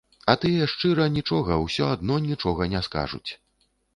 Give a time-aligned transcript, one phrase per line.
[0.31, 3.31] А тыя шчыра нічога ўсё адно нічога не скажуць.